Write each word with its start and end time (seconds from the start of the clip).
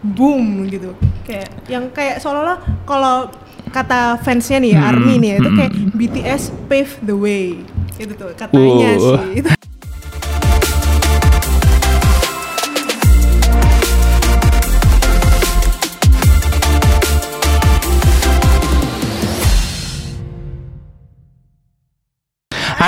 boom 0.00 0.64
gitu 0.66 0.96
kayak 1.24 1.48
yang 1.68 1.88
kayak 1.92 2.18
seolah-olah 2.18 2.58
kalau 2.88 3.28
kata 3.70 4.18
fansnya 4.24 4.58
nih 4.58 4.74
Hmm, 4.74 4.88
army 4.88 5.14
nih 5.20 5.38
itu 5.38 5.50
hmm. 5.50 5.58
kayak 5.58 5.72
BTS 5.94 6.42
pave 6.66 6.92
the 7.04 7.14
way 7.14 7.60
itu 8.00 8.12
tuh 8.16 8.32
katanya 8.34 8.96
Uh. 8.96 9.14
sih 9.20 9.44
itu 9.44 9.48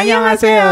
Annyeonghaseyo. 0.03 0.67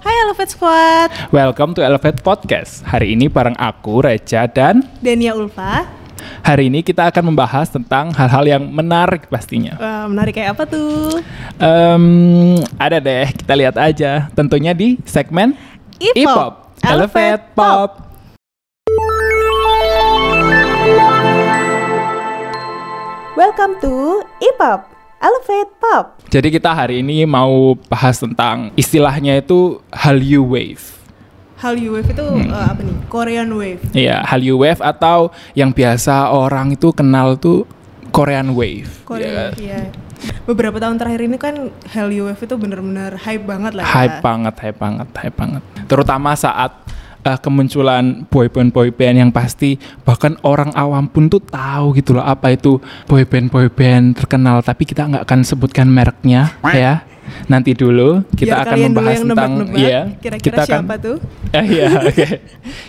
Hai 0.00 0.14
Elevate 0.24 0.56
Squad 0.56 1.12
Welcome 1.36 1.76
to 1.76 1.84
Elevate 1.84 2.24
Podcast. 2.24 2.80
Hari 2.80 3.12
ini 3.12 3.28
bareng 3.28 3.52
aku 3.60 4.00
Reja 4.00 4.48
dan 4.48 4.88
Dania 5.04 5.36
Ulfa 5.36 5.84
hari 6.40 6.72
ini 6.72 6.80
kita 6.80 7.12
akan 7.12 7.28
membahas 7.28 7.68
tentang 7.68 8.08
hal-hal 8.16 8.48
yang 8.48 8.64
menarik 8.72 9.28
pastinya. 9.28 9.76
Wah, 9.76 10.08
menarik 10.08 10.40
kayak 10.40 10.56
apa 10.56 10.64
tuh 10.64 11.20
Em, 11.60 12.04
ada 12.80 12.96
deh, 12.96 13.28
kita 13.36 13.52
lihat 13.52 13.76
aja. 13.76 14.32
Tentunya 14.32 14.72
di 14.72 14.96
segmen 15.04 15.52
E-pop, 16.00 16.72
Elevate 16.80 17.52
Pop. 17.52 18.00
Welcome 23.36 23.76
to 23.84 24.24
E-pop 24.40 24.97
Elevate 25.18 25.72
Pop 25.76 26.04
Jadi 26.28 26.48
kita 26.48 26.70
hari 26.70 27.00
ini 27.00 27.24
mau 27.24 27.74
bahas 27.88 28.16
tentang 28.16 28.70
istilahnya 28.74 29.36
itu 29.36 29.82
Hallyu 29.90 30.44
Wave. 30.44 30.84
Hallyu 31.58 31.90
Wave 31.92 32.08
itu 32.08 32.22
Hmm. 32.22 32.48
eh, 32.48 32.66
apa 32.68 32.80
nih? 32.80 32.96
Korean 33.08 33.50
Wave 33.50 33.82
Iya, 33.90 34.22
Hallyu 34.22 34.54
Wave 34.56 34.78
atau 34.78 35.30
yang 35.52 35.70
biasa 35.70 36.30
orang 36.30 36.70
itu 36.70 36.92
kenal 36.92 37.34
tuh 37.34 37.66
Korean 38.08 38.54
Wave. 38.54 39.02
Korea, 39.02 39.50
Iya. 39.52 39.58
iya. 39.58 39.80
Beberapa 40.44 40.78
tahun 40.78 40.98
terakhir 40.98 41.20
ini 41.20 41.36
kan 41.36 41.54
Hallyu 41.88 42.26
Wave 42.26 42.40
itu 42.40 42.54
bener-bener 42.54 43.18
hype 43.18 43.42
banget 43.42 43.74
lah 43.74 43.82
ya. 43.82 43.90
hype 43.90 44.18
banget, 44.20 44.54
hype 44.56 44.78
banget, 44.78 45.08
hype 45.14 45.36
banget. 45.36 45.62
Terutama 45.86 46.34
saat 46.34 46.72
uh, 47.24 47.38
kemunculan 47.38 48.26
boyband 48.28 48.70
boyband 48.70 49.16
yang 49.26 49.30
pasti 49.30 49.80
bahkan 50.02 50.36
orang 50.44 50.70
awam 50.74 51.06
pun 51.10 51.26
tuh 51.26 51.42
tahu 51.42 51.96
gitu 51.96 52.18
loh 52.18 52.26
apa 52.26 52.54
itu 52.54 52.78
boyband 53.10 53.50
boyband 53.50 54.18
terkenal 54.18 54.60
tapi 54.62 54.86
kita 54.86 55.06
nggak 55.08 55.24
akan 55.24 55.40
sebutkan 55.46 55.88
mereknya 55.88 56.54
ya. 56.74 57.08
Nanti 57.48 57.76
dulu 57.76 58.24
kita 58.34 58.56
Biar 58.56 58.64
akan 58.64 58.76
dulu 58.76 58.86
membahas 58.88 59.12
yang 59.12 59.24
tentang 59.24 59.52
nebak-nebak, 59.52 59.80
iya, 59.80 60.00
Kira-kira 60.20 60.44
kita 60.44 60.60
akan 60.64 60.82
siapa 60.84 60.94
tuh? 61.00 61.16
Eh, 61.58 61.64
iya, 61.64 61.86
oke. 62.04 62.26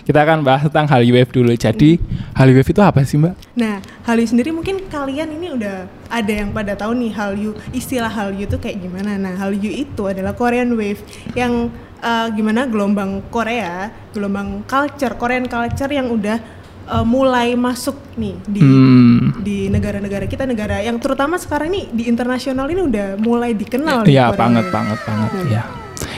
Kita 0.04 0.18
akan 0.20 0.38
bahas 0.44 0.62
tentang 0.68 0.86
Hallyu 0.88 1.12
Wave 1.16 1.32
dulu. 1.32 1.52
Jadi 1.56 1.96
Hallyu 2.36 2.60
Wave 2.60 2.70
itu 2.72 2.82
apa 2.84 3.00
sih, 3.08 3.16
Mbak? 3.16 3.34
Nah, 3.56 3.80
Hallyu 4.04 4.26
sendiri 4.28 4.50
mungkin 4.52 4.84
kalian 4.92 5.32
ini 5.32 5.56
udah 5.56 5.88
ada 6.12 6.32
yang 6.32 6.52
pada 6.52 6.76
tahu 6.76 6.92
nih 6.92 7.12
Hallyu, 7.12 7.56
istilah 7.72 8.12
Hallyu 8.12 8.44
itu 8.44 8.56
kayak 8.60 8.84
gimana. 8.84 9.16
Nah, 9.16 9.32
Hallyu 9.36 9.72
itu 9.72 10.02
adalah 10.04 10.36
Korean 10.36 10.76
Wave 10.76 11.00
yang 11.32 11.72
eh, 12.00 12.26
gimana 12.32 12.64
gelombang 12.64 13.22
Korea, 13.28 13.86
gelombang 14.10 14.64
culture, 14.64 15.14
Korean 15.14 15.44
culture 15.44 15.88
yang 15.88 16.08
udah 16.08 16.38
eh, 16.86 17.04
mulai 17.04 17.54
masuk 17.54 17.94
nih 18.14 18.34
di 18.42 18.60
Hmm. 18.60 19.38
di 19.40 19.68
negara-negara 19.68 20.24
kita 20.24 20.42
negara 20.42 20.80
yang 20.80 20.96
terutama 20.96 21.36
sekarang 21.36 21.70
ini 21.70 21.86
di 21.88 22.04
internasional 22.04 22.66
ini 22.66 22.82
udah 22.82 23.06
mulai 23.16 23.52
dikenal 23.52 24.02
Iya, 24.02 24.28
Korea. 24.28 24.36
banget 24.36 24.66
banget 24.68 24.98
banget, 25.04 25.30
Hmm. 25.30 25.48
ya. 25.48 25.62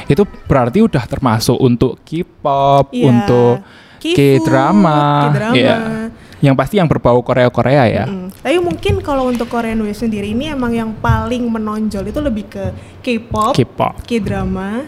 Itu 0.04 0.22
berarti 0.24 0.78
udah 0.80 1.04
termasuk 1.04 1.56
untuk 1.56 2.00
K-pop, 2.02 2.90
Iya. 2.90 3.04
untuk 3.06 3.54
K-drama, 4.00 5.30
K-drama. 5.30 5.54
iya. 5.54 5.76
Yang 6.42 6.54
pasti 6.58 6.74
yang 6.74 6.90
berbau 6.90 7.22
Korea-Korea 7.22 7.84
ya. 7.86 8.04
Mm. 8.04 8.34
Tapi 8.34 8.58
mungkin 8.58 8.94
kalau 8.98 9.30
untuk 9.30 9.46
Korean 9.46 9.78
Wave 9.78 9.94
sendiri 9.94 10.34
ini 10.34 10.50
emang 10.50 10.74
yang 10.74 10.90
paling 10.98 11.46
menonjol 11.46 12.02
itu 12.02 12.18
lebih 12.18 12.50
ke 12.50 12.64
K-pop, 12.98 13.54
K-pop. 13.54 14.02
K-drama, 14.02 14.82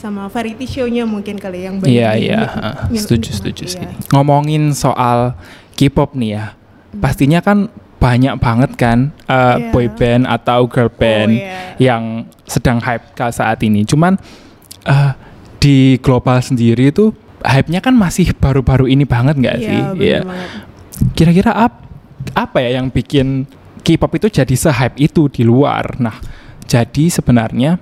sama 0.00 0.32
variety 0.32 0.64
show-nya 0.64 1.04
mungkin 1.04 1.36
kali 1.36 1.68
yang 1.68 1.76
banyak 1.76 1.92
Iya, 1.92 2.10
iya. 2.16 2.40
Setuju, 2.90 3.30
setuju 3.30 3.64
iya. 3.68 3.72
sih. 3.76 3.86
Ngomongin 4.10 4.72
soal 4.72 5.36
K-pop 5.76 6.16
nih 6.16 6.40
ya. 6.40 6.44
Pastinya 6.96 7.38
kan 7.38 7.68
banyak 8.00 8.40
banget 8.40 8.72
kan 8.74 9.12
uh, 9.28 9.60
Iya. 9.60 9.68
boy 9.70 9.86
band 9.92 10.24
atau 10.24 10.64
girl 10.64 10.88
band 10.88 11.30
Oh, 11.30 11.44
iya. 11.44 11.76
yang 11.76 12.24
sedang 12.48 12.80
hype 12.80 13.04
saat 13.30 13.60
ini. 13.60 13.84
Cuman 13.84 14.16
uh, 14.88 15.12
di 15.60 16.00
global 16.00 16.40
sendiri 16.40 16.88
itu 16.88 17.12
hype-nya 17.44 17.84
kan 17.84 17.92
masih 17.92 18.32
baru-baru 18.32 18.88
ini 18.88 19.04
banget 19.04 19.36
nggak 19.36 19.56
Iya, 19.60 19.68
sih? 19.68 19.80
Iya. 20.00 20.20
banget. 20.24 20.48
Kira-kira 21.12 21.52
ap- 21.52 21.84
apa 22.32 22.56
ya 22.60 22.80
yang 22.80 22.88
bikin 22.88 23.44
K-pop 23.80 24.16
itu 24.16 24.32
jadi 24.32 24.54
se-hype 24.56 24.96
itu 24.96 25.28
di 25.28 25.44
luar? 25.44 26.00
Nah, 26.00 26.16
jadi 26.64 27.08
sebenarnya 27.08 27.76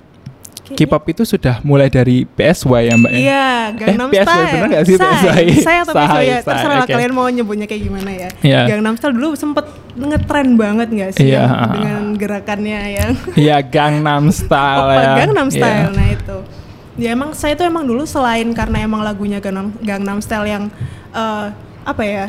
K-pop 0.69 1.03
itu 1.07 1.23
sudah 1.23 1.61
mulai 1.61 1.87
dari 1.87 2.23
PSY 2.25 2.81
ya 2.85 2.95
Mbak 2.95 3.11
ya? 3.11 3.19
Iya, 3.19 3.47
Gangnam 3.73 4.07
PSY 4.09 4.23
Style. 4.25 4.51
bener 4.51 4.67
nggak 4.69 4.83
sih 4.83 4.95
Say. 4.95 5.09
PSY? 5.09 5.43
Saya 5.61 5.79
atau 5.81 5.93
PSY 5.93 6.23
ya, 6.23 6.37
terserah 6.41 6.77
oke. 6.81 6.91
kalian 6.91 7.11
mau 7.11 7.27
nyebutnya 7.27 7.65
kayak 7.65 7.83
gimana 7.83 8.09
ya. 8.09 8.29
Iya. 8.41 8.61
Gangnam 8.67 8.93
Style 8.95 9.13
dulu 9.13 9.27
sempet 9.33 9.65
ngetren 9.95 10.49
banget 10.55 10.87
nggak 10.89 11.11
sih 11.13 11.33
yang 11.33 11.49
ha. 11.49 11.73
dengan 11.73 12.03
gerakannya 12.15 12.79
yang 12.93 13.11
Iya 13.49 13.57
Gangnam 13.61 14.29
Style 14.29 14.87
ya. 14.91 15.11
Gangnam 15.25 15.47
Iya. 15.47 15.55
Style. 15.57 15.91
Nah 15.93 16.07
itu. 16.09 16.37
Ya 16.99 17.09
emang 17.15 17.31
saya 17.31 17.55
tuh 17.55 17.63
emang 17.63 17.87
dulu 17.87 18.03
selain 18.03 18.51
karena 18.51 18.83
emang 18.83 19.01
lagunya 19.01 19.39
Gangnam, 19.39 19.71
Gangnam 19.79 20.19
Style 20.19 20.45
yang 20.45 20.63
eh, 21.09 21.45
apa 21.81 22.03
ya 22.03 22.27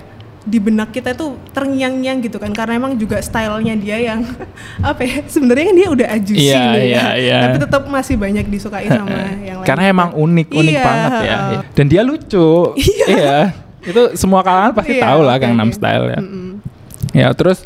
di 0.50 0.58
benak 0.58 0.90
kita 0.90 1.14
tuh 1.14 1.38
terngiang-ngiang 1.50 2.18
gitu 2.20 2.36
kan 2.36 2.50
karena 2.50 2.74
emang 2.74 2.98
juga 2.98 3.22
stylenya 3.22 3.78
dia 3.78 4.02
yang 4.02 4.26
apa 4.82 4.98
ya 5.00 5.22
sebenarnya 5.24 5.64
kan 5.70 5.76
dia 5.76 5.88
udah 5.88 6.08
ajusi 6.10 6.42
Iya, 6.42 6.62
nih 6.66 6.74
ya. 6.74 6.82
iya, 6.82 7.06
iya. 7.14 7.38
tapi 7.46 7.56
tetap 7.62 7.82
masih 7.86 8.18
banyak 8.18 8.44
disukai 8.44 8.84
sama 8.84 9.14
yang 9.38 9.62
lain 9.62 9.66
Karena 9.66 9.84
emang 9.86 10.10
unik 10.12 10.48
unik 10.50 10.74
Iya, 10.74 10.82
banget 10.82 11.12
ya. 11.22 11.36
Dan 11.70 11.86
dia 11.86 12.02
lucu. 12.02 12.74
iya. 13.06 13.54
Itu 13.80 14.12
semua 14.12 14.42
kalangan 14.42 14.74
pasti 14.74 14.98
Iya, 14.98 15.06
tahu 15.06 15.20
lah 15.22 15.34
oke, 15.34 15.42
Gangnam. 15.46 15.70
Style 15.70 16.06
ya. 16.10 16.20
Mm-mm. 16.20 16.48
Ya 17.14 17.28
terus 17.30 17.62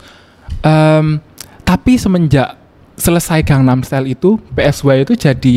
em, 0.60 1.18
tapi 1.62 1.96
semenjak 1.96 2.60
selesai 2.94 3.40
Gangnam 3.42 3.80
Style 3.80 4.06
itu 4.06 4.36
PSY 4.52 5.02
itu 5.02 5.14
jadi 5.14 5.56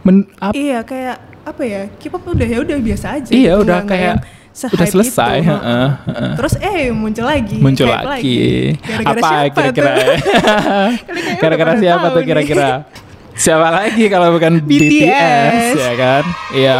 men, 0.00 0.24
iya 0.50 0.80
kayak 0.80 1.16
apa 1.44 1.62
ya 1.62 1.82
K-pop 1.94 2.24
udah 2.26 2.46
ya 2.46 2.58
udah 2.60 2.78
biasa 2.78 3.06
aja 3.18 3.28
Iya, 3.28 3.58
gitu, 3.58 3.64
udah 3.64 3.78
kayak 3.84 4.14
yang 4.16 4.20
udah 4.54 4.86
selesai, 4.86 5.36
itu. 5.42 5.50
heeh, 5.50 5.88
heeh. 6.06 6.32
terus 6.38 6.54
eh 6.62 6.94
muncul 6.94 7.26
lagi 7.26 7.58
muncul 7.58 7.90
lagi. 7.90 8.70
Gara-gara 8.78 9.18
Apa 9.18 9.50
kira-kira? 9.50 9.92
Kira-kira 11.42 11.72
siapa 11.82 12.06
tuh 12.14 12.22
kira-kira? 12.22 12.68
Siapa 13.34 13.66
lagi 13.66 14.06
kalau 14.06 14.30
bukan 14.30 14.62
BTS, 14.62 15.74
BTS. 15.74 15.74
ya 15.74 15.94
kan? 15.98 16.22
Iya. 16.54 16.74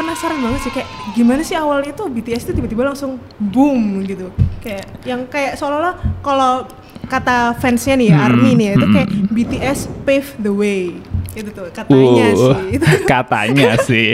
penasaran 0.00 0.40
banget 0.40 0.60
sih 0.64 0.72
kayak 0.72 0.88
gimana 1.12 1.44
sih 1.44 1.52
awalnya 1.52 1.92
tuh 1.92 2.08
BTS 2.08 2.48
tuh 2.48 2.54
tiba-tiba 2.56 2.88
langsung 2.88 3.20
boom 3.36 4.00
gitu 4.08 4.32
kayak 4.64 4.88
yang 5.04 5.28
kayak 5.28 5.60
seolah-olah 5.60 5.92
kalau 6.24 6.64
kata 7.04 7.52
fansnya 7.60 8.00
nih 8.00 8.08
ya 8.08 8.16
Hmm, 8.16 8.26
ARMY 8.32 8.50
nih 8.56 8.64
ya 8.64 8.72
itu 8.80 8.86
hmm, 8.88 8.94
kayak 8.96 9.08
hmm. 9.12 9.26
BTS 9.28 9.78
pave 10.08 10.28
the 10.40 10.48
way 10.48 10.96
itu 11.30 11.50
tuh 11.50 11.70
katanya 11.70 12.26
Uh, 12.34 12.34
sih 12.34 12.76
katanya 13.12 13.70
sih. 13.78 14.10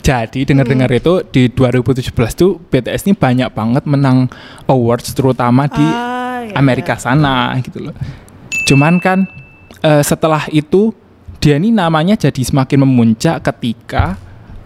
Jadi 0.00 0.42
dengar-dengar 0.42 0.90
Hmm. 0.90 0.98
itu 0.98 1.12
di 1.26 1.42
2017 1.46 2.10
tuh 2.34 2.58
BTS 2.66 3.06
ini 3.06 3.14
banyak 3.14 3.50
banget 3.50 3.84
menang 3.84 4.26
awards 4.66 5.12
terutama 5.12 5.66
di 5.66 5.80
Ah, 5.80 6.42
iya. 6.42 6.54
Amerika 6.54 6.96
sana 6.96 7.54
gitu 7.60 7.90
loh. 7.90 7.94
Cuman 8.66 8.98
kan 8.98 9.30
eh, 9.80 10.02
setelah 10.02 10.50
itu 10.50 10.90
dia 11.38 11.56
ini 11.56 11.70
namanya 11.70 12.18
jadi 12.18 12.40
semakin 12.40 12.82
memuncak 12.82 13.40
ketika 13.46 14.18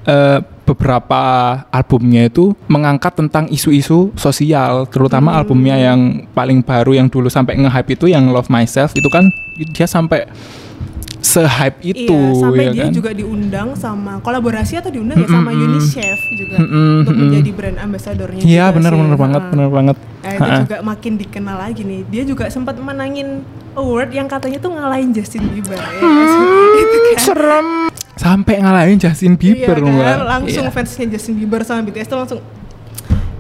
eh, 0.05 0.41
beberapa 0.65 1.21
albumnya 1.69 2.25
itu 2.25 2.57
mengangkat 2.67 3.13
tentang 3.15 3.45
isu-isu 3.47 4.17
sosial, 4.17 4.89
terutama 4.89 5.31
Hmm. 5.31 5.39
albumnya 5.39 5.77
yang 5.77 6.01
paling 6.33 6.65
baru 6.65 6.97
yang 6.97 7.07
dulu 7.07 7.29
sampai 7.29 7.61
nge-hype 7.61 7.93
itu 7.93 8.09
yang 8.09 8.33
Love 8.33 8.49
Myself 8.49 8.97
itu 8.97 9.07
kan 9.07 9.29
dia 9.77 9.85
sampai 9.85 10.25
se-hype 11.35 11.79
itu 11.83 12.15
iya, 12.15 12.39
sampai 12.39 12.65
ya 12.65 12.71
dia 12.71 12.85
kan. 12.87 12.93
juga 12.95 13.11
diundang 13.11 13.69
sama 13.75 14.23
kolaborasi 14.23 14.79
atau 14.79 14.91
diundang 14.95 15.19
ya 15.19 15.27
sama. 15.27 15.51
UNICEF 15.51 16.19
juga 16.33 16.57
Mm-mm, 16.63 17.03
untuk 17.03 17.11
mm-mm. 17.11 17.23
menjadi 17.27 17.51
brand 17.51 17.79
ambassadornya 17.83 18.41
Iya 18.41 18.65
benar 18.71 18.93
benar 18.95 19.17
banget 19.19 19.43
benar 19.51 19.69
banget. 19.69 19.97
Nah, 19.99 20.31
itu 20.31 20.41
Ha-ha. 20.47 20.61
juga 20.63 20.77
makin 20.81 21.13
dikenal 21.19 21.57
lagi 21.59 21.83
nih. 21.83 22.01
Dia 22.07 22.23
juga 22.23 22.47
sempat 22.49 22.79
menangin 22.79 23.43
award 23.75 24.11
yang 24.11 24.25
katanya 24.25 24.57
tuh 24.57 24.73
ngalahin 24.73 25.11
Justin 25.11 25.43
Bieber 25.51 25.75
ya. 25.75 25.91
itu 26.83 26.97
kan. 26.97 27.19
Serem. 27.19 27.67
Sampai 28.15 28.55
ngalahin 28.57 28.97
Justin 28.97 29.35
Bieber 29.35 29.77
iya, 29.77 30.17
kan? 30.17 30.19
langsung 30.25 30.65
Iya. 30.65 30.73
fansnya 30.73 31.07
Justin 31.11 31.35
Bieber 31.37 31.61
sama 31.61 31.83
BTS 31.83 32.07
tuh 32.07 32.17
langsung 32.17 32.41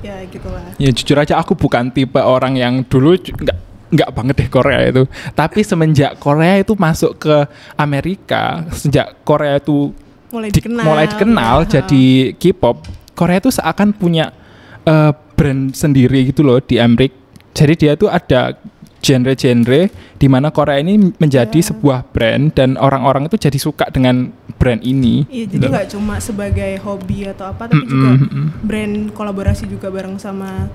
ya 0.04 0.20
gitulah. 0.28 0.60
Ya 0.76 0.90
jujur 0.92 1.16
aja 1.16 1.40
aku 1.40 1.56
bukan 1.56 1.88
tipe 1.88 2.18
orang 2.18 2.60
yang 2.60 2.84
dulu 2.84 3.16
nggak 3.16 3.56
nggak 3.94 4.10
banget 4.10 4.34
deh 4.36 4.48
Korea 4.48 4.80
itu. 4.84 5.02
Tapi 5.32 5.62
semenjak 5.62 6.18
Korea 6.18 6.58
itu 6.58 6.74
masuk 6.74 7.16
ke 7.16 7.36
Amerika, 7.78 8.66
sejak 8.70 9.22
Korea 9.22 9.56
itu 9.56 9.94
Mulai 10.28 10.50
di- 10.50 10.58
dikenal. 10.58 10.82
mulai 10.82 11.06
dikenal 11.06 11.56
ya. 11.62 11.68
jadi 11.78 12.04
K-pop, 12.34 12.76
Korea 13.12 13.38
itu 13.38 13.48
seakan 13.48 13.94
punya 13.94 14.34
eh, 14.82 15.12
brand 15.32 15.70
sendiri 15.70 16.28
gitu 16.28 16.42
loh 16.42 16.58
di 16.58 16.76
Amerika. 16.76 17.14
Jadi 17.54 17.72
dia 17.78 17.94
tuh 17.94 18.10
ada 18.10 18.58
genre-genre 18.98 19.88
di 20.14 20.26
mana 20.26 20.48
Korea 20.48 20.76
ini 20.76 20.96
menjadi 21.14 21.54
Ya. 21.54 21.66
sebuah 21.70 22.08
brand 22.08 22.50
dan 22.50 22.74
orang-orang 22.74 23.28
itu 23.28 23.36
jadi 23.38 23.58
suka 23.58 23.86
dengan 23.88 24.32
brand 24.54 24.80
ini. 24.80 25.28
Iya, 25.28 25.44
jadi 25.46 25.60
gitu. 25.60 25.66
nggak 25.70 25.86
cuma 25.92 26.14
sebagai 26.18 26.72
hobi 26.80 27.28
atau 27.28 27.46
apa, 27.46 27.68
tapi 27.68 27.84
juga 27.84 28.08
Mm-mm, 28.10 28.24
mm-mm. 28.24 28.46
brand 28.60 28.94
kolaborasi 29.12 29.64
juga 29.66 29.86
bareng 29.88 30.16
sama 30.16 30.72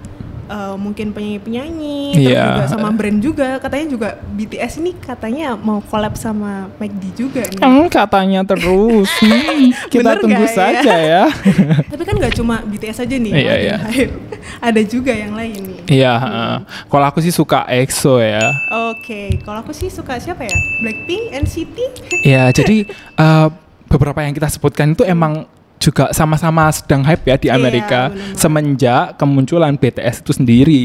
uh, 0.49 0.75
mungkin 0.75 1.13
penyanyi-penyanyi, 1.13 2.17
terus 2.17 2.33
Iya. 2.33 2.43
juga 2.51 2.65
sama 2.67 2.89
brand 2.89 3.19
juga. 3.21 3.49
Katanya 3.57 3.85
juga 3.87 4.09
BTS 4.27 4.81
ini 4.81 4.91
katanya 4.93 5.53
mau 5.53 5.79
collab 5.79 6.17
sama 6.17 6.67
McD 6.75 7.03
juga 7.15 7.45
nih. 7.45 7.61
Hmm, 7.61 7.87
katanya 7.87 8.41
terus. 8.43 9.07
Hmm, 9.19 9.69
kita 9.87 10.15
Bener 10.15 10.21
tunggu 10.23 10.45
ya? 10.45 10.51
saja 10.51 10.93
ya. 10.97 11.23
Tapi 11.91 12.03
kan 12.03 12.15
nggak 12.17 12.33
cuma 12.33 12.63
BTS 12.63 13.05
aja 13.05 13.15
nih, 13.15 13.31
Iya, 13.31 13.39
yang 13.45 13.59
iya. 13.61 13.77
hype. 13.85 14.13
Ada 14.67 14.81
juga 14.81 15.11
yang 15.11 15.37
lain 15.37 15.59
nih. 15.61 15.79
Iya, 16.01 16.13
heeh. 16.17 16.55
kalau 16.87 17.05
aku 17.05 17.19
sih 17.19 17.29
suka 17.29 17.67
EXO 17.67 18.17
ya. 18.17 18.41
Oke, 18.89 19.37
kalau 19.43 19.61
aku 19.61 19.71
sih 19.71 19.87
suka 19.87 20.17
siapa 20.17 20.43
ya? 20.43 20.55
Blackpink, 20.81 21.23
NCT. 21.35 21.77
Ya, 22.23 22.49
jadi 22.49 22.89
eh, 22.89 23.47
beberapa 23.85 24.21
yang 24.21 24.33
kita 24.33 24.47
sebutkan 24.47 24.93
itu 24.93 25.03
emang 25.03 25.45
juga 25.79 26.11
sama-sama 26.11 26.67
sedang 26.69 27.01
hype 27.01 27.23
ya 27.23 27.35
di 27.35 27.47
Iya, 27.47 27.55
Amerika 27.55 28.01
benar-benar. 28.07 28.35
semenjak 28.35 29.03
kemunculan 29.15 29.73
BTS 29.73 30.21
itu 30.21 30.31
sendiri. 30.33 30.83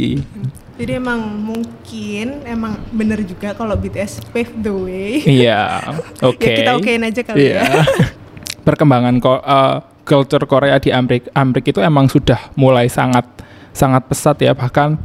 Jadi 0.75 0.93
emang 0.93 1.19
mungkin 1.37 2.43
emang 2.43 2.79
bener 2.91 3.23
juga 3.23 3.52
kalau 3.52 3.75
BTS 3.75 4.23
pave 4.31 4.55
the 4.56 4.70
way. 4.70 5.11
Iya, 5.20 5.82
oke. 6.25 6.38
Ya 6.41 6.56
kita 6.56 6.73
okein 6.75 7.02
aja 7.02 7.20
kali 7.20 7.38
Iya. 7.44 7.58
ya. 7.61 7.82
Perkembangan 8.67 9.19
ko- 9.19 9.38
eh, 9.41 9.76
culture 10.02 10.44
Korea 10.44 10.79
di 10.79 10.88
Amerika, 10.88 11.29
Amerika 11.35 11.69
itu 11.70 11.81
emang 11.81 12.06
sudah 12.06 12.50
mulai 12.55 12.87
sangat 12.87 13.26
sangat 13.70 14.06
pesat 14.06 14.38
ya 14.38 14.52
bahkan 14.52 14.96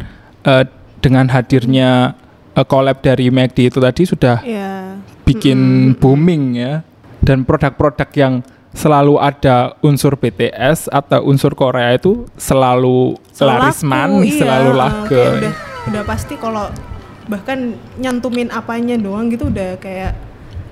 eh, 0.44 0.64
dengan 1.00 1.26
hadirnya 1.28 2.14
eh, 2.52 2.64
collab 2.64 3.02
dari 3.02 3.28
McD 3.28 3.58
itu 3.68 3.80
tadi 3.80 4.06
sudah 4.06 4.42
Iya. 4.42 5.02
bikin 5.24 5.60
booming 5.96 6.44
ya 6.56 6.82
dan 7.22 7.42
produk-produk 7.42 8.10
yang 8.16 8.34
selalu 8.74 9.18
ada 9.18 9.74
unsur 9.82 10.14
BTS 10.14 10.94
atau 10.94 11.26
unsur 11.26 11.58
Korea 11.58 11.98
itu 11.98 12.30
selalu 12.38 13.18
laris 13.42 13.82
laku, 13.82 13.90
manis, 13.90 14.34
iya. 14.36 14.40
selalu 14.46 14.72
laku. 14.78 15.16
Kayak 15.16 15.34
udah 15.34 15.54
udah 15.90 16.04
pasti 16.06 16.34
kalau 16.38 16.66
bahkan 17.30 17.78
nyantumin 17.98 18.50
apanya 18.54 18.98
doang 18.98 19.30
gitu 19.30 19.50
udah 19.50 19.78
kayak 19.82 20.14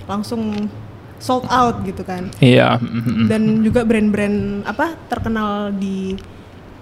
langsung 0.06 0.70
sold 1.18 1.46
out 1.50 1.82
gitu 1.86 2.06
kan. 2.06 2.30
Iya, 2.38 2.78
mm-mm. 2.78 3.26
Dan 3.26 3.66
juga 3.66 3.82
brand-brand 3.82 4.62
apa 4.70 4.94
terkenal 5.10 5.74
di 5.74 6.14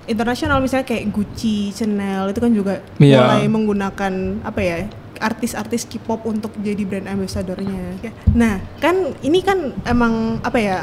internasional 0.06 0.61
misalnya 0.61 0.85
kayak 0.85 1.09
Gucci, 1.09 1.71
Chanel 1.73 2.29
itu 2.29 2.39
kan 2.44 2.51
juga 2.53 2.73
Iya. 3.01 3.25
mulai 3.25 3.45
menggunakan 3.50 4.13
apa 4.45 4.61
ya 4.61 4.77
artis-artis 5.19 5.88
K-pop 5.88 6.25
untuk 6.27 6.51
jadi 6.59 6.81
brand 6.83 7.07
ambassadornya. 7.07 8.00
Ya. 8.03 8.12
Nah 8.33 8.59
kan 8.79 9.15
ini 9.23 9.39
kan 9.41 9.73
emang 9.85 10.39
apa 10.44 10.57
ya 10.59 10.77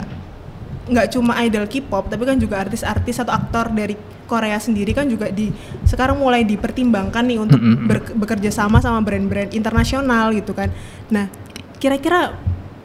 nggak 0.83 1.15
cuma 1.15 1.39
idol 1.47 1.71
K-pop 1.71 2.11
tapi 2.11 2.27
kan 2.27 2.37
juga 2.41 2.59
artis-artis 2.59 3.23
atau 3.23 3.31
aktor 3.31 3.71
dari 3.71 3.95
Korea 4.27 4.57
sendiri 4.57 4.97
kan 4.97 5.07
juga 5.07 5.29
di 5.29 5.53
sekarang 5.85 6.17
mulai 6.17 6.43
dipertimbangkan 6.43 7.23
nih 7.29 7.39
untuk 7.39 7.61
ber- 7.85 8.17
bekerja 8.17 8.49
sama 8.49 8.81
sama 8.81 9.05
brand-brand 9.05 9.53
internasional 9.53 10.33
gitu 10.33 10.57
kan. 10.57 10.73
Nah 11.13 11.29
kira-kira 11.79 12.35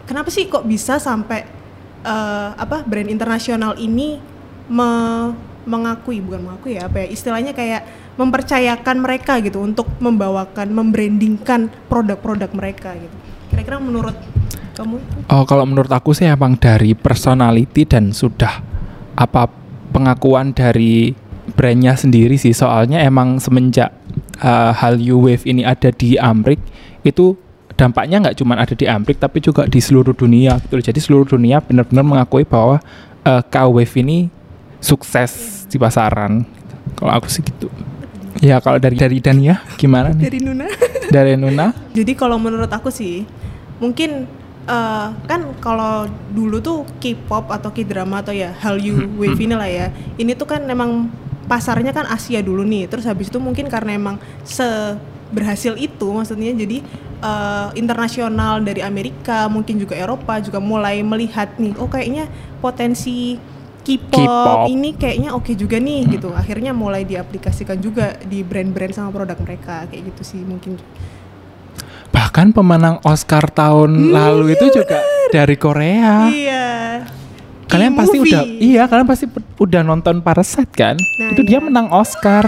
kenapa 0.05 0.27
sih 0.27 0.45
kok 0.51 0.67
bisa 0.67 0.99
sampai 0.99 1.47
eh, 2.03 2.49
apa 2.53 2.83
brand 2.83 3.07
internasional 3.07 3.79
ini 3.79 4.19
me- 4.67 5.46
mengakui 5.67 6.23
bukan 6.23 6.47
mengakui 6.47 6.79
ya 6.79 6.87
apa 6.87 7.03
ya 7.03 7.07
istilahnya 7.11 7.51
kayak 7.51 7.83
mempercayakan 8.17 8.97
mereka 8.97 9.37
gitu 9.43 9.61
untuk 9.61 9.85
membawakan 10.01 10.73
membrandingkan 10.73 11.69
produk-produk 11.91 12.49
mereka 12.55 12.97
gitu. 12.97 13.15
Kira-kira 13.53 13.77
menurut 13.77 14.17
kamu 14.73 14.97
Oh, 15.29 15.43
kalau 15.45 15.65
menurut 15.65 15.89
aku 15.89 16.13
sih 16.13 16.25
emang 16.25 16.57
dari 16.57 16.93
personality 16.97 17.85
dan 17.85 18.13
sudah 18.15 18.61
apa 19.17 19.49
pengakuan 19.93 20.53
dari 20.53 21.13
brandnya 21.53 21.93
sendiri 21.93 22.37
sih. 22.39 22.53
Soalnya 22.53 23.01
emang 23.05 23.37
semenjak 23.37 23.93
uh, 24.41 24.73
Hallyu 24.73 25.21
Wave 25.21 25.45
ini 25.45 25.65
ada 25.65 25.89
di 25.93 26.17
Amrik 26.17 26.61
itu 27.05 27.37
dampaknya 27.77 28.29
nggak 28.29 28.37
cuma 28.41 28.57
ada 28.57 28.73
di 28.73 28.89
Amrik 28.89 29.21
tapi 29.21 29.41
juga 29.41 29.69
di 29.69 29.77
seluruh 29.77 30.13
dunia 30.13 30.57
gitu. 30.65 30.81
Jadi 30.81 30.99
seluruh 31.01 31.25
dunia 31.25 31.61
benar-benar 31.61 32.05
mengakui 32.05 32.45
bahwa 32.45 32.81
uh, 33.25 33.41
K 33.45 33.55
Wave 33.69 33.95
ini 34.01 34.29
sukses 34.87 35.63
di 35.67 35.75
pasaran. 35.75 36.47
Kalau 36.95 37.11
aku 37.11 37.27
sih 37.27 37.43
gitu. 37.43 37.67
Ya 38.39 38.63
kalau 38.63 38.79
dari 38.79 38.95
dari 38.95 39.19
Dania 39.19 39.59
gimana 39.75 40.15
nih? 40.15 40.23
dari 40.31 40.39
Nuna? 40.39 40.67
Dari 41.07 41.39
Nuna? 41.39 41.71
Jadi 41.95 42.19
kalau 42.19 42.35
menurut 42.35 42.67
aku 42.67 42.91
sih 42.91 43.23
mungkin 43.79 44.27
eh, 44.67 45.07
kan 45.23 45.41
kalau 45.63 46.03
dulu 46.35 46.59
tuh 46.59 46.83
K-pop 46.99 47.47
atau 47.47 47.71
K-drama 47.71 48.19
atau 48.19 48.35
ya 48.35 48.51
Hallyu 48.51 49.15
Wave 49.15 49.39
ini 49.39 49.55
lah 49.55 49.71
ya. 49.71 49.87
Ini 50.19 50.35
tuh 50.35 50.47
kan 50.51 50.67
memang 50.67 51.07
pasarnya 51.47 51.95
kan 51.95 52.11
Asia 52.11 52.43
dulu 52.43 52.67
nih. 52.67 52.91
Terus 52.91 53.07
habis 53.07 53.31
itu 53.31 53.39
mungkin 53.39 53.71
karena 53.71 53.95
emang 53.95 54.19
se 54.43 54.67
berhasil 55.27 55.75
itu 55.75 56.07
maksudnya 56.11 56.55
jadi 56.55 56.83
eh, 57.23 57.69
internasional 57.79 58.59
dari 58.63 58.83
Amerika 58.83 59.47
mungkin 59.47 59.79
juga 59.79 59.95
Eropa 59.95 60.39
juga 60.39 60.59
mulai 60.59 61.03
melihat 61.03 61.51
nih 61.59 61.75
oh 61.79 61.87
kayaknya 61.87 62.31
potensi 62.63 63.35
K-pop, 63.87 64.19
K-pop. 64.19 64.67
ini 64.67 64.91
kayaknya 64.99 65.31
oke 65.31 65.55
juga 65.55 65.79
nih 65.79 66.19
gitu 66.19 66.35
akhirnya 66.35 66.75
mulai 66.75 67.07
diaplikasikan 67.07 67.79
juga 67.79 68.19
di 68.27 68.43
brand-brand 68.43 68.91
sama 68.91 69.15
produk 69.15 69.39
mereka 69.39 69.87
kayak 69.87 70.11
gitu 70.11 70.35
sih 70.35 70.43
mungkin 70.43 70.75
Bahkan 72.17 72.49
pemenang 72.49 72.97
Oscar 73.05 73.45
tahun 73.51 74.09
lalu 74.09 74.57
itu 74.57 74.81
juga 74.81 74.99
dari 75.29 75.53
Korea. 75.53 76.25
Iya. 76.31 76.67
Kalian 77.67 77.93
K 77.93 77.97
pasti 77.99 78.17
movie. 78.17 78.31
udah 78.31 78.43
iya, 78.63 78.83
kalian 78.87 79.07
pasti 79.07 79.25
udah 79.59 79.81
nonton 79.83 80.23
Parasite 80.23 80.71
kan? 80.71 80.95
Nah, 80.97 81.35
itu 81.35 81.43
dia 81.43 81.59
iya. 81.59 81.65
menang 81.67 81.91
Oscar. 81.91 82.47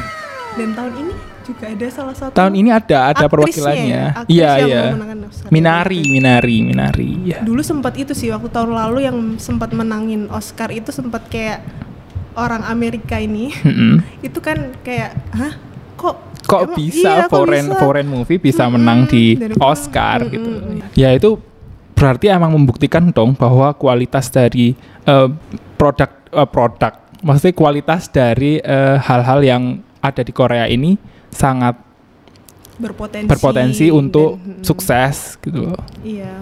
Dan 0.55 0.73
tahun 0.73 0.93
ini 0.95 1.13
juga 1.49 1.65
ada 1.65 1.87
salah 1.89 2.13
satu 2.13 2.31
Tahun 2.31 2.53
ini 2.53 2.69
ada 2.69 3.09
ada 3.09 3.25
perwakilannya. 3.25 3.85
ya, 3.89 4.05
Iya, 4.25 4.51
iya. 4.61 4.81
Minari, 5.47 6.01
Minari, 6.05 6.61
Minari. 6.61 7.11
Ya. 7.25 7.41
Dulu 7.41 7.59
sempat 7.59 7.95
itu 7.95 8.13
sih 8.13 8.29
waktu 8.29 8.47
tahun 8.47 8.71
lalu 8.71 8.99
yang 9.03 9.17
sempat 9.35 9.71
menangin 9.71 10.29
Oscar 10.29 10.69
itu 10.69 10.89
sempat 10.89 11.25
kayak 11.27 11.65
orang 12.33 12.61
Amerika 12.63 13.17
ini 13.17 13.49
Mm-mm. 13.57 13.99
itu 14.27 14.39
kan 14.39 14.55
kayak 14.79 15.17
hah 15.31 15.53
kok 15.95 16.15
Kok 16.41 16.61
emang- 16.65 16.77
bisa 16.77 17.11
iya, 17.11 17.25
kok 17.25 17.31
foreign 17.35 17.67
bisa?" 17.67 17.77
foreign 17.77 18.07
movie 18.07 18.39
bisa 18.39 18.63
Mm-mm, 18.63 18.73
menang 18.75 18.99
di 19.05 19.35
dari 19.35 19.53
Oscar 19.59 20.17
Mm-mm. 20.21 20.31
gitu. 20.31 20.49
Ya 20.95 21.09
itu 21.11 21.37
berarti 21.93 22.25
emang 22.27 22.53
membuktikan 22.53 23.09
dong 23.09 23.33
bahwa 23.33 23.73
kualitas 23.73 24.29
dari 24.29 24.71
eh, 25.03 25.27
produk 25.75 26.09
eh, 26.31 26.47
produk 26.47 26.93
maksudnya 27.19 27.51
kualitas 27.51 28.07
dari 28.07 28.57
eh, 28.57 28.97
hal-hal 28.97 29.39
yang 29.41 29.63
ada 29.99 30.23
di 30.23 30.31
Korea 30.31 30.63
ini 30.65 30.95
sangat 31.31 31.75
berpotensi 32.79 33.27
berpotensi 33.27 33.85
untuk 33.91 34.39
dan- 34.39 34.61
mm, 34.61 34.63
sukses 34.63 35.35
gitu 35.43 35.71
loh. 35.71 35.81
Iya. 36.01 36.41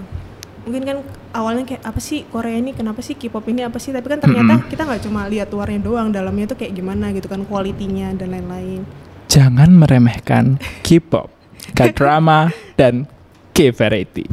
Mungkin 0.67 0.84
kan 0.84 0.98
awalnya 1.32 1.63
kayak 1.63 1.84
apa 1.88 2.00
sih 2.03 2.27
Korea 2.27 2.60
ini 2.60 2.75
kenapa 2.75 3.00
sih 3.00 3.15
K-pop 3.15 3.48
ini 3.48 3.63
apa 3.63 3.79
sih 3.79 3.96
tapi 3.96 4.12
kan 4.12 4.20
ternyata 4.20 4.60
Mm-mm. 4.60 4.67
kita 4.67 4.84
nggak 4.84 5.01
cuma 5.08 5.24
lihat 5.32 5.48
luarnya 5.48 5.79
doang 5.79 6.12
dalamnya 6.12 6.51
tuh 6.51 6.60
kayak 6.60 6.75
gimana 6.75 7.15
gitu 7.15 7.32
kan 7.32 7.41
kualitinya 7.48 8.12
dan 8.13 8.36
lain-lain. 8.36 8.84
Jangan 9.32 9.72
meremehkan 9.72 10.60
K-pop, 10.84 11.32
K-drama, 11.72 12.51
dan 12.79 13.08
K-variety. 13.56 14.27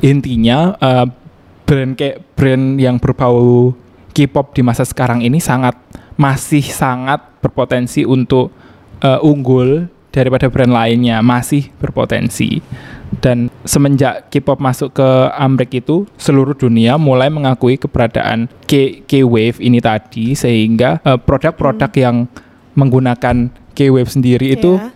Intinya 0.00 0.78
eh, 0.78 1.06
brand 1.66 1.92
kayak 1.94 2.34
brand 2.34 2.78
yang 2.78 2.96
berbau 2.98 3.74
K-pop 4.10 4.54
di 4.54 4.62
masa 4.62 4.82
sekarang 4.82 5.22
ini 5.22 5.38
sangat 5.38 5.78
masih 6.18 6.62
sangat 6.66 7.22
berpotensi 7.40 8.02
untuk 8.02 8.50
eh, 9.00 9.20
unggul 9.24 9.88
daripada 10.10 10.50
brand 10.50 10.74
lainnya, 10.74 11.22
masih 11.22 11.70
berpotensi. 11.78 12.62
Dan 13.10 13.50
semenjak 13.66 14.30
K-pop 14.30 14.62
masuk 14.62 14.94
ke 14.96 15.08
Amrik 15.34 15.82
itu, 15.82 16.06
seluruh 16.14 16.54
dunia 16.54 16.94
mulai 16.94 17.26
mengakui 17.26 17.74
keberadaan 17.74 18.46
K 18.70 19.02
K-wave 19.06 19.58
ini 19.58 19.82
tadi 19.82 20.38
sehingga 20.38 21.02
eh, 21.02 21.18
produk-produk 21.18 21.90
yang 21.98 22.16
menggunakan 22.78 23.50
K-wave 23.74 24.10
sendiri 24.10 24.54
itu 24.54 24.78
Ya. 24.78 24.94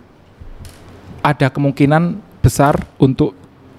ada 1.25 1.46
kemungkinan 1.50 2.20
besar 2.44 2.76
untuk 3.00 3.32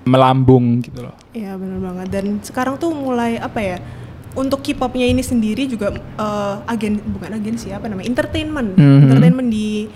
melambung 0.05 0.81
gitu 0.81 1.05
loh. 1.09 1.15
Iya 1.31 1.57
benar 1.57 1.79
banget 1.81 2.07
dan 2.09 2.25
sekarang 2.41 2.75
tuh 2.77 2.93
mulai 2.93 3.37
apa 3.37 3.59
ya 3.61 3.77
untuk 4.35 4.59
K-popnya 4.61 5.05
ini 5.05 5.19
sendiri 5.19 5.65
juga 5.65 5.89
eh, 5.95 6.55
agen 6.67 6.99
bukan 7.01 7.31
agensi 7.33 7.71
apa 7.71 7.87
namanya 7.87 8.05
entertainment 8.05 8.75
Mhm. 8.75 9.01
entertainment 9.05 9.49
di 9.49 9.87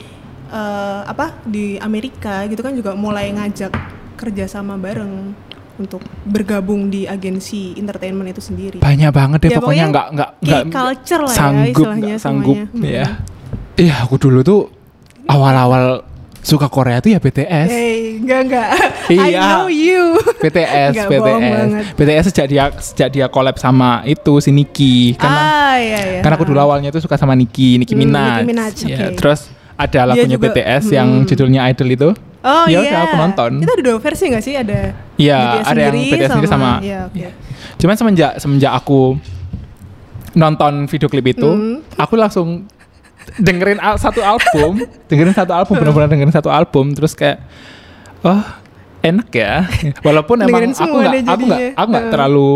eh, 0.49 1.01
apa 1.05 1.43
di 1.43 1.77
Amerika 1.77 2.43
gitu 2.45 2.59
kan 2.59 2.73
juga 2.73 2.95
mulai 2.95 3.29
ngajak 3.29 3.69
kerjasama 4.15 4.75
bareng 4.75 5.31
untuk 5.77 5.99
bergabung 6.25 6.87
di 6.87 7.05
agensi 7.05 7.71
entertainment 7.73 8.27
itu 8.27 8.41
sendiri. 8.41 8.77
Banyak 8.79 9.11
banget 9.11 9.39
deh 9.39 9.49
Ya, 9.49 9.57
pokoknya 9.57 9.85
nggak 9.87 10.07
nggak 10.11 10.29
nggak 10.41 10.61
K-culture 10.65 11.21
lah 11.21 11.29
ya 11.29 11.37
sanggup 11.37 11.71
istilahnya 11.71 12.03
nggak 12.09 12.19
sanggup 12.19 12.55
semuanya. 12.57 12.91
ya. 12.91 13.05
Hmm. 13.07 13.77
Iya, 13.79 13.95
aku 14.03 14.15
dulu 14.17 14.39
tuh 14.41 14.61
awal-awal 15.25 16.03
suka 16.49 16.65
Korea 16.65 16.97
tuh 16.97 17.09
ya 17.09 17.19
BTS. 17.19 17.69
Hey, 17.69 18.17
enggak 18.17 18.39
enggak. 18.43 18.67
I 19.05 19.15
Iya. 19.29 19.41
know 19.53 19.69
you. 19.69 20.17
BTS, 20.35 20.91
Nggak 20.91 21.09
bohong 21.13 21.43
BTS. 21.43 21.69
BTS 21.93 22.23
sejak 22.27 22.45
dia 22.47 22.63
sejak 22.75 23.09
dia 23.09 23.25
collab 23.27 23.55
sama 23.55 24.01
itu 24.03 24.33
si 24.39 24.49
Nicki 24.49 25.13
karena 25.13 25.39
ah, 25.39 25.75
iya, 25.77 25.99
iya. 26.09 26.19
karena 26.19 26.33
aku 26.33 26.45
dulu 26.45 26.57
awalnya 26.59 26.89
tuh 26.89 26.99
suka 26.99 27.15
sama 27.15 27.33
Nicki, 27.33 27.77
Nicki 27.77 27.93
Hmm, 27.93 28.01
Minaj. 28.01 28.33
Nicki 28.35 28.47
Minaj, 28.47 28.75
Ya, 28.83 28.97
oke. 29.07 29.15
terus 29.15 29.39
ada 29.75 30.01
lagunya 30.07 30.35
juga- 30.35 30.49
BTS 30.51 30.83
yang 30.89 31.09
hmm. 31.15 31.25
judulnya 31.25 31.61
Idol 31.67 31.89
itu. 31.89 32.09
Oh 32.39 32.65
Ya 32.65 32.71
iya. 32.71 32.79
udah, 32.81 32.99
aku 33.03 33.15
nonton. 33.19 33.51
Itu 33.59 33.69
ada 33.69 33.83
dua 33.83 33.97
versi 33.99 34.23
nggak 34.25 34.41
sih? 34.41 34.53
Ada 34.55 34.79
Iya, 35.15 35.37
ada 35.61 35.81
yang 35.83 35.93
BTS 35.93 36.29
sendiri 36.29 36.47
sama. 36.47 36.79
Iya, 36.79 36.99
oke. 37.05 37.15
Iya. 37.15 37.29
Cuman 37.77 37.95
semenjak 37.95 38.31
semenjak 38.37 38.71
aku 38.73 39.19
nonton 40.31 40.85
video 40.85 41.07
klip 41.07 41.25
itu, 41.27 41.45
Hmm. 41.47 41.77
aku 41.95 42.13
langsung 42.15 42.63
dengerin 43.35 43.77
al- 43.77 43.97
satu 43.97 44.19
album, 44.19 44.81
dengerin 45.09 45.31
satu 45.31 45.51
album, 45.51 45.75
benar-benar 45.75 46.07
dengerin 46.07 46.31
satu 46.31 46.49
album, 46.49 46.91
terus 46.91 47.13
kayak, 47.13 47.43
oh 48.21 48.41
enak 48.99 49.29
ya. 49.29 49.67
Walaupun 50.05 50.39
emang 50.39 50.65
Dengerin 50.65 50.73
aku 50.73 50.95
nggak, 50.95 51.13
aku 51.25 51.43
nggak, 51.45 51.61
aku 51.73 51.87
nggak 51.89 52.05
terlalu 52.09 52.51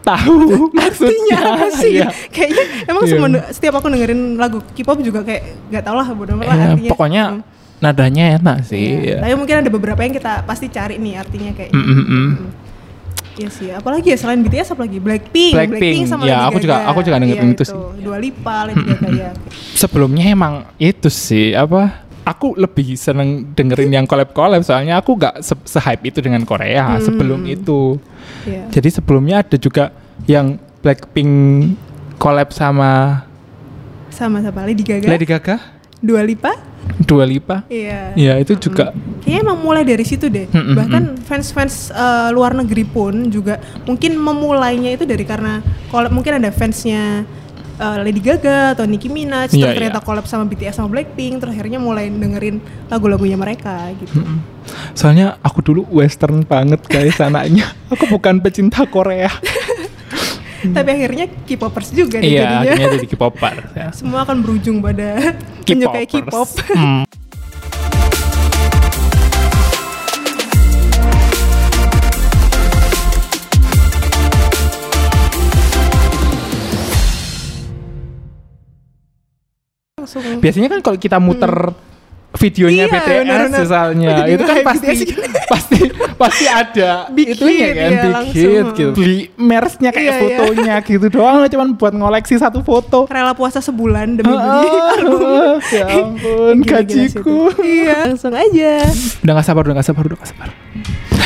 tahu 0.00 0.36
maksudnya. 0.72 1.38
Apa 1.52 1.66
sih? 1.70 1.92
Iya. 1.96 2.08
Kayaknya 2.28 2.64
emang 2.86 3.02
Iya. 3.04 3.10
semua 3.10 3.28
setiap 3.50 3.74
aku 3.76 3.86
dengerin 3.88 4.20
lagu 4.34 4.58
K-pop 4.72 4.98
juga 5.00 5.20
kayak 5.20 5.42
nggak 5.68 5.82
tau 5.82 5.94
lah 5.94 6.06
bodo 6.10 6.32
amat 6.34 6.44
lah 6.46 6.56
Eh, 6.56 6.66
artinya. 6.72 6.90
pokoknya 6.90 7.22
Hmm. 7.30 7.42
nadanya 7.80 8.24
enak 8.36 8.58
sih. 8.64 8.84
Iya. 8.96 9.16
ya. 9.16 9.18
Tapi 9.22 9.34
mungkin 9.34 9.56
ada 9.60 9.70
beberapa 9.70 10.00
yang 10.00 10.12
kita 10.12 10.44
pasti 10.44 10.66
cari 10.68 10.96
nih 10.96 11.14
artinya 11.16 11.52
kayak. 11.52 11.70
Mm, 11.70 11.84
mm, 11.84 12.04
mm. 12.04 12.28
Iya 13.36 13.48
sih. 13.48 13.68
Apalagi 13.70 14.10
ya 14.10 14.16
selain 14.16 14.40
BTS 14.40 14.74
apalagi 14.74 14.98
Blackpink. 14.98 15.54
Blackpink, 15.54 16.02
sama 16.04 16.24
ya, 16.24 16.42
Lady 16.42 16.46
aku 16.48 16.58
juga- 16.60 16.82
aku 16.84 16.98
juga 17.00 17.16
dengerin 17.18 17.46
Iya, 17.46 17.54
itu 17.54 17.64
sih. 17.64 17.78
Dua 18.00 18.16
Lipa, 18.16 18.56
Lady 18.66 18.82
Gaga 18.84 19.08
ya. 19.10 19.30
sebelumnya 19.80 20.24
emang 20.28 20.54
itu 20.76 21.08
sih 21.08 21.52
apa 21.52 22.04
aku 22.20 22.52
lebih 22.54 22.94
seneng 22.94 23.48
dengerin 23.50 23.90
yang 23.92 24.04
collab-collab 24.04 24.60
soalnya 24.60 25.00
aku 25.00 25.16
gak 25.16 25.40
se, 25.40 25.56
hype 25.78 26.04
itu 26.04 26.20
dengan 26.20 26.44
Korea 26.44 26.94
Hmm. 26.94 27.02
sebelum 27.02 27.40
itu 27.44 27.96
Iya. 28.44 28.68
jadi 28.68 28.88
sebelumnya 28.92 29.40
ada 29.40 29.56
juga 29.56 29.88
yang 30.24 30.60
Blackpink 30.80 31.32
collab 32.16 32.50
sama 32.50 33.24
Sama 34.10 34.40
siapa? 34.40 34.62
Lady 34.62 34.84
Gaga. 34.84 35.06
Lady 35.06 35.24
Gaga 35.24 35.56
Dua 35.98 36.20
Lipa. 36.20 36.52
Dua 37.00 37.24
Lipa 37.24 37.64
Iya. 37.66 38.12
ya 38.12 38.34
itu 38.36 38.52
juga 38.58 38.92
Kayaknya 39.30 39.46
emang 39.46 39.58
mulai 39.62 39.86
dari 39.86 40.02
situ 40.02 40.26
deh. 40.26 40.50
Hmm, 40.50 40.58
hmm, 40.58 40.74
Bahkan 40.74 41.02
fans-fans 41.22 41.94
eh, 41.94 42.28
luar 42.34 42.50
negeri 42.50 42.82
pun 42.82 43.30
juga 43.30 43.62
mungkin 43.86 44.18
memulainya 44.18 44.90
itu 44.90 45.06
dari 45.06 45.22
karena 45.22 45.62
collab 45.86 46.10
mungkin 46.10 46.42
ada 46.42 46.50
fansnya 46.50 47.22
eh, 47.78 47.96
Lady 48.02 48.18
Gaga 48.18 48.74
atau 48.74 48.90
Nicki 48.90 49.06
Minaj 49.06 49.54
Iya, 49.54 49.70
terus 49.70 49.74
ternyata 49.78 50.00
iya. 50.02 50.06
collab 50.10 50.26
sama 50.26 50.50
BTS 50.50 50.82
sama 50.82 50.90
Blackpink 50.90 51.38
terus 51.38 51.54
akhirnya 51.54 51.78
mulai 51.78 52.10
dengerin 52.10 52.58
lagu-lagunya 52.90 53.38
mereka 53.38 53.94
gitu. 54.02 54.18
Mm-mm. 54.18 54.42
soalnya 54.94 55.38
aku 55.40 55.62
dulu 55.62 55.82
western 55.88 56.42
banget 56.42 56.82
guys 56.86 57.18
anaknya 57.26 57.70
aku 57.86 58.06
bukan 58.10 58.38
pecinta 58.42 58.82
Korea 58.84 59.30
Tapi 60.60 60.92
akhirnya 60.92 61.24
K-popers 61.48 61.88
juga 61.88 62.20
nih 62.20 62.36
iya 62.36 62.44
jadinya. 62.44 62.60
akhirnya 62.60 62.88
jadi 63.00 63.06
K-popper 63.08 63.54
ya. 63.72 63.88
Semua 63.96 64.28
akan 64.28 64.44
berujung 64.44 64.84
pada 64.84 65.32
menyukai 65.64 66.04
K-pop. 66.04 66.48
K-popers. 66.52 67.09
Biasanya 80.40 80.68
kan 80.68 80.80
kalau 80.80 80.96
kita 80.96 81.16
muter 81.16 81.54
videonya 82.32 82.86
Iya, 82.86 82.92
BTS 82.92 83.10
benar-benar. 83.20 83.58
misalnya, 83.58 84.06
Oh, 84.06 84.16
jadi 84.16 84.30
itu 84.30 84.44
kan 84.44 84.56
pasti 84.62 84.86
BTS 84.86 85.00
gitu. 85.04 85.20
pasti 85.52 85.78
pasti 86.14 86.44
ada 86.46 86.90
Big 87.10 87.26
itunya 87.28 87.66
hit, 87.66 87.74
kan 87.74 87.90
iya, 87.90 87.98
big 88.00 88.14
langsung. 88.14 88.38
hit 88.46 88.66
gitu. 88.72 88.90
Beli 88.94 89.18
merch-nya 89.34 89.90
kayak 89.90 89.98
Iya, 90.00 90.14
iya. 90.14 90.20
fotonya 90.22 90.74
gitu 90.80 91.06
doang 91.10 91.42
cuman 91.44 91.68
buat 91.74 91.90
ngoleksi 91.92 92.34
satu 92.36 92.62
foto. 92.62 93.10
rela 93.10 93.32
puasa 93.32 93.58
sebulan 93.58 94.14
demi 94.14 94.30
beli 94.30 94.38
Ah, 94.38 94.94
album. 94.94 95.58
ya 95.66 95.84
ampun 95.98 96.54
Gila-gila 96.56 96.86
gajiku. 96.86 97.38
Iya, 97.58 97.98
langsung 98.06 98.32
aja. 98.32 98.72
Udah 99.20 99.32
gak 99.34 99.44
sabar, 99.44 99.62
udah 99.64 99.74
gak 99.74 99.86
sabar, 99.86 100.02
udah 100.04 100.16
gak 100.16 100.30
sabar. 100.30 100.48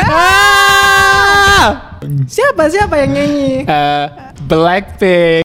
Ah! 0.04 1.68
Siapa 2.26 2.64
siapa 2.66 2.94
yang 2.98 3.12
nyanyi? 3.12 3.64
Eh, 3.64 4.06
Blackpink 4.44 5.42